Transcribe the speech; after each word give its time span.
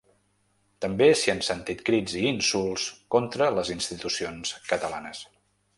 També 0.85 1.09
s’hi 1.19 1.33
han 1.33 1.43
sentit 1.49 1.85
crits 1.91 2.17
i 2.23 2.25
insults 2.31 2.89
contra 3.17 3.53
les 3.61 3.73
institucions 3.79 4.59
catalanes. 4.73 5.27